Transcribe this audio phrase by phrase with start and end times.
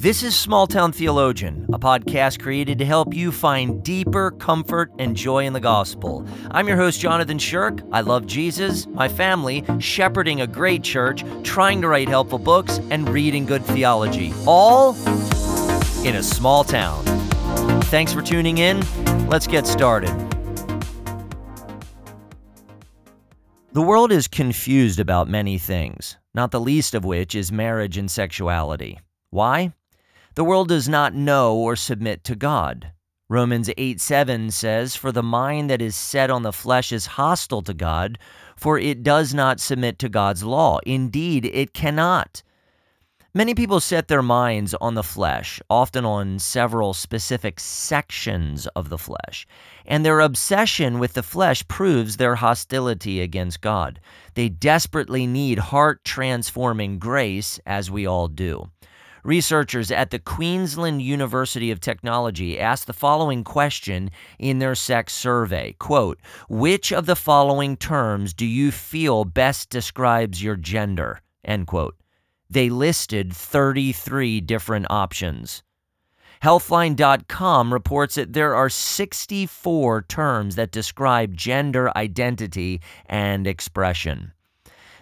[0.00, 5.14] This is Small Town Theologian, a podcast created to help you find deeper comfort and
[5.14, 6.26] joy in the gospel.
[6.52, 7.82] I'm your host, Jonathan Shirk.
[7.92, 13.10] I love Jesus, my family, shepherding a great church, trying to write helpful books, and
[13.10, 14.32] reading good theology.
[14.46, 14.96] All
[16.06, 17.04] in a small town.
[17.82, 18.80] Thanks for tuning in.
[19.28, 20.08] Let's get started.
[23.74, 28.10] The world is confused about many things, not the least of which is marriage and
[28.10, 28.98] sexuality.
[29.28, 29.74] Why?
[30.34, 32.92] The world does not know or submit to God.
[33.28, 37.62] Romans 8 7 says, For the mind that is set on the flesh is hostile
[37.62, 38.18] to God,
[38.56, 40.78] for it does not submit to God's law.
[40.86, 42.42] Indeed, it cannot.
[43.32, 48.98] Many people set their minds on the flesh, often on several specific sections of the
[48.98, 49.46] flesh,
[49.86, 54.00] and their obsession with the flesh proves their hostility against God.
[54.34, 58.68] They desperately need heart transforming grace, as we all do.
[59.24, 65.74] Researchers at the Queensland University of Technology asked the following question in their sex survey
[65.78, 71.20] quote, Which of the following terms do you feel best describes your gender?
[71.44, 71.96] End quote
[72.50, 75.62] they listed 33 different options.
[76.42, 84.32] Healthline.com reports that there are 64 terms that describe gender identity and expression.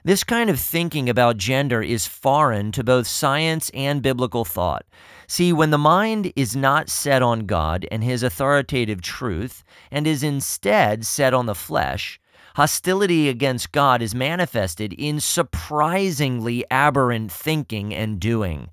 [0.04, 4.86] This kind of thinking about gender is foreign to both science and biblical thought.
[5.26, 10.22] See, when the mind is not set on God and His authoritative truth, and is
[10.22, 12.20] instead set on the flesh,
[12.58, 18.70] Hostility against God is manifested in surprisingly aberrant thinking and doing.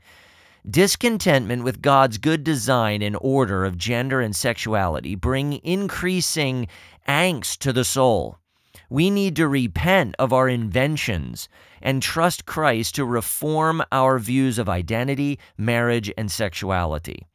[0.68, 6.68] Discontentment with God's good design and order of gender and sexuality bring increasing
[7.08, 8.40] angst to the soul.
[8.90, 11.50] We need to repent of our inventions
[11.82, 17.26] and trust Christ to reform our views of identity, marriage, and sexuality.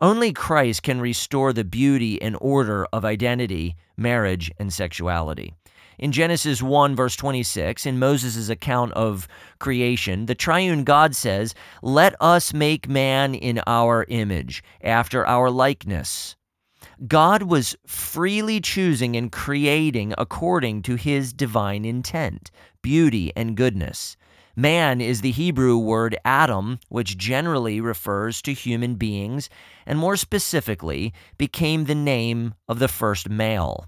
[0.00, 5.52] Only Christ can restore the beauty and order of identity, marriage, and sexuality.
[5.98, 12.14] In Genesis 1, verse 26, in Moses' account of creation, the triune God says, Let
[12.22, 16.36] us make man in our image, after our likeness.
[17.06, 22.50] God was freely choosing and creating according to his divine intent,
[22.82, 24.18] beauty, and goodness.
[24.54, 29.48] Man is the Hebrew word Adam, which generally refers to human beings,
[29.86, 33.86] and more specifically, became the name of the first male.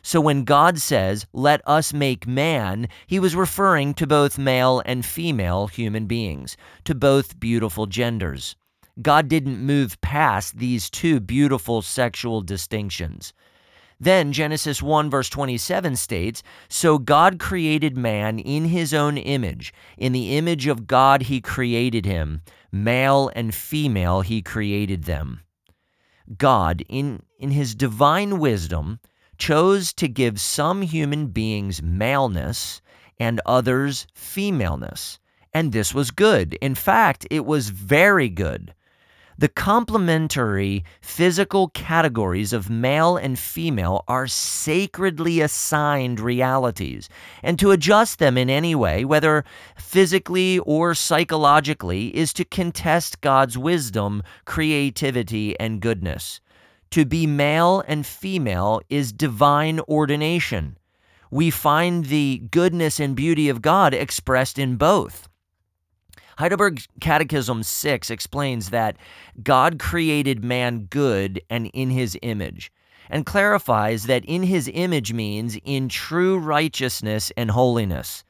[0.00, 5.04] So when God says, let us make man, he was referring to both male and
[5.04, 8.56] female human beings, to both beautiful genders.
[9.02, 13.32] God didn't move past these two beautiful sexual distinctions.
[13.98, 19.72] Then Genesis 1, verse 27 states So God created man in his own image.
[19.96, 22.42] In the image of God he created him.
[22.70, 25.40] Male and female he created them.
[26.38, 29.00] God, in, in his divine wisdom,
[29.38, 32.80] chose to give some human beings maleness
[33.18, 35.18] and others femaleness.
[35.52, 36.54] And this was good.
[36.54, 38.74] In fact, it was very good.
[39.36, 47.08] The complementary physical categories of male and female are sacredly assigned realities,
[47.42, 49.44] and to adjust them in any way, whether
[49.76, 56.40] physically or psychologically, is to contest God's wisdom, creativity, and goodness.
[56.92, 60.78] To be male and female is divine ordination.
[61.32, 65.28] We find the goodness and beauty of God expressed in both.
[66.38, 68.96] Heidelberg Catechism 6 explains that
[69.42, 72.72] God created man good and in his image,
[73.08, 78.24] and clarifies that in his image means in true righteousness and holiness.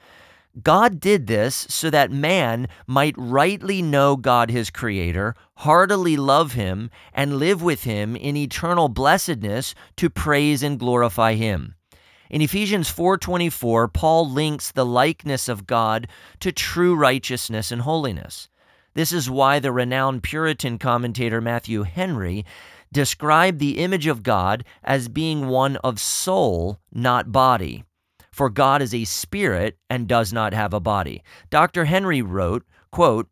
[0.62, 6.91] God did this so that man might rightly know God his creator, heartily love him,
[7.12, 11.75] and live with him in eternal blessedness to praise and glorify him.
[12.30, 16.08] In Ephesians 4:24, Paul links the likeness of God
[16.40, 18.48] to true righteousness and holiness.
[18.94, 22.44] This is why the renowned Puritan commentator Matthew Henry
[22.93, 27.84] described the image of God as being one of soul, not body
[28.34, 31.22] for God is a spirit and does not have a body.
[31.50, 31.84] Dr.
[31.84, 33.28] Henry wrote, quote,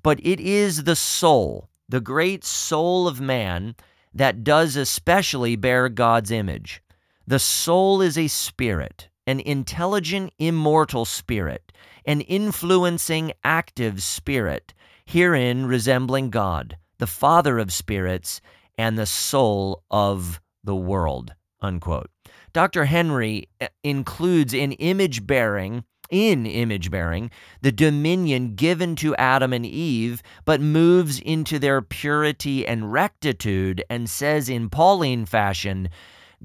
[0.00, 3.74] But it is the soul, the great soul of man,
[4.14, 6.80] that does especially bear God's image.
[7.26, 11.72] The soul is a spirit, an intelligent, immortal spirit,
[12.04, 14.74] an influencing, active spirit,
[15.06, 18.40] herein resembling God, the Father of spirits,
[18.76, 21.34] and the soul of the world.
[21.62, 22.10] Unquote.
[22.52, 22.84] Dr.
[22.84, 27.30] Henry uh, includes in image bearing in image bearing,
[27.62, 34.08] the dominion given to Adam and Eve, but moves into their purity and rectitude and
[34.08, 35.88] says in Pauline fashion,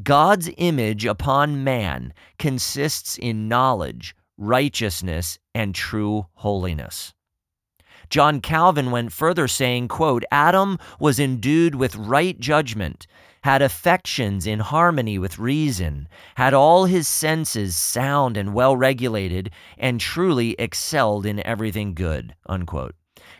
[0.03, 7.13] God's image upon man consists in knowledge, righteousness, and true holiness.
[8.09, 13.07] John Calvin went further saying, quote, Adam was endued with right judgment,
[13.43, 19.99] had affections in harmony with reason, had all his senses sound and well regulated, and
[19.99, 22.95] truly excelled in everything good, unquote.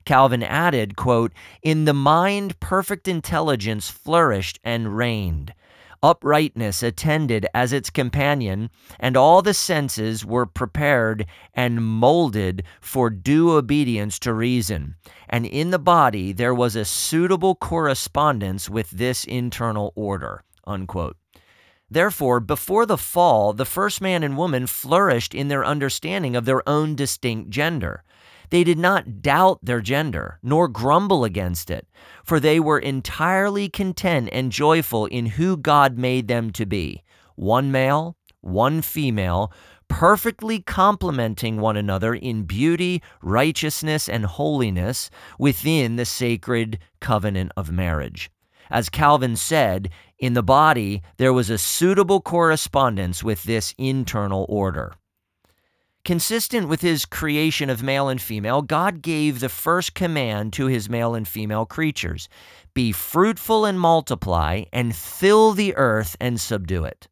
[0.06, 5.54] Calvin added, quote, In the mind perfect intelligence flourished and reigned
[6.02, 8.70] uprightness attended as its companion,
[9.00, 14.96] and all the senses were prepared and molded for due obedience to reason.
[15.28, 20.44] And in the body there was a suitable correspondence with this internal order.
[20.66, 21.18] Unquote.
[21.92, 26.68] Therefore, before the fall, the first man and woman flourished in their understanding of their
[26.70, 28.04] own distinct gender.
[28.50, 31.88] They did not doubt their gender, nor grumble against it,
[32.24, 37.04] for they were entirely content and joyful in who God made them to be
[37.36, 39.52] one male, one female,
[39.88, 48.30] perfectly complementing one another in beauty, righteousness, and holiness within the sacred covenant of marriage.
[48.70, 54.94] As Calvin said, in the body there was a suitable correspondence with this internal order.
[56.06, 60.90] Consistent with his creation of male and female, God gave the first command to his
[60.90, 62.30] male and female creatures
[62.74, 67.08] Be fruitful and multiply, and fill the earth and subdue it.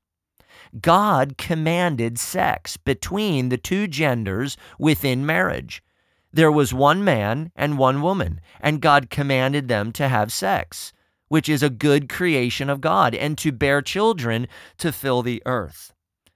[0.79, 5.83] God commanded sex between the two genders within marriage.
[6.31, 10.93] There was one man and one woman, and God commanded them to have sex,
[11.27, 14.47] which is a good creation of God, and to bear children
[14.77, 15.93] to fill the earth.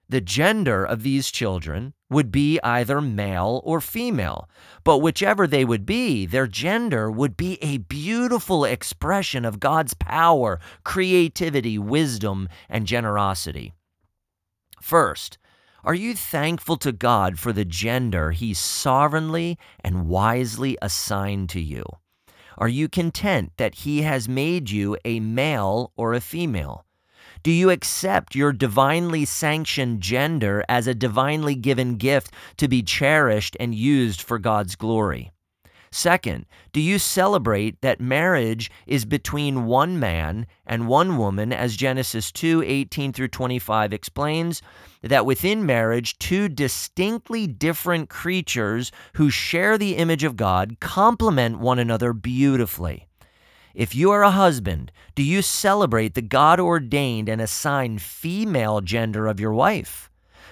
[0.09, 4.49] The gender of these children would be either male or female.
[4.83, 10.59] But whichever they would be, their gender would be a beautiful expression of God's power,
[10.83, 13.73] creativity, wisdom, and generosity.
[14.81, 15.37] First,
[15.83, 21.85] are you thankful to God for the gender He sovereignly and wisely assigned to you?
[22.57, 26.85] Are you content that He has made you a male or a female?
[27.43, 33.57] Do you accept your divinely sanctioned gender as a divinely given gift to be cherished
[33.59, 35.31] and used for God's glory?
[35.91, 42.31] Second, do you celebrate that marriage is between one man and one woman, as Genesis
[42.31, 44.61] 2 18 through 25 explains?
[45.01, 51.79] That within marriage, two distinctly different creatures who share the image of God complement one
[51.79, 53.07] another beautifully.
[53.73, 59.27] If you are a husband, do you celebrate the God ordained and assigned female gender
[59.27, 60.09] of your wife?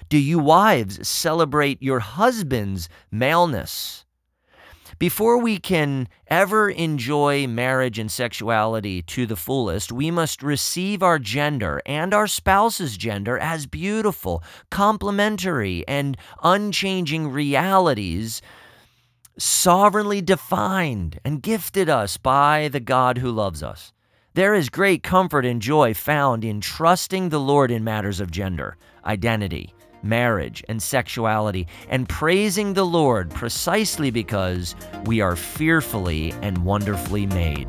[0.07, 4.05] Do you wives celebrate your husband's maleness?
[4.97, 11.19] Before we can ever enjoy marriage and sexuality to the fullest, we must receive our
[11.19, 18.41] gender and our spouse's gender as beautiful, complementary, and unchanging realities
[19.39, 23.93] sovereignly defined and gifted us by the God who loves us.
[24.33, 28.77] There is great comfort and joy found in trusting the Lord in matters of gender,
[29.05, 34.75] identity, marriage, and sexuality, and praising the Lord precisely because
[35.05, 37.67] we are fearfully and wonderfully made.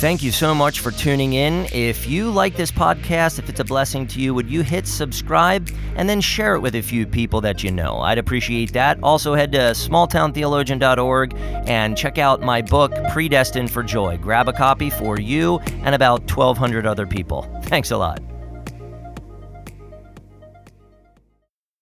[0.00, 1.66] Thank you so much for tuning in.
[1.72, 5.68] If you like this podcast, if it's a blessing to you, would you hit subscribe
[5.94, 7.98] and then share it with a few people that you know?
[7.98, 8.98] I'd appreciate that.
[9.02, 14.16] Also, head to smalltowntheologian.org and check out my book, Predestined for Joy.
[14.16, 17.42] Grab a copy for you and about 1,200 other people.
[17.64, 18.29] Thanks a lot.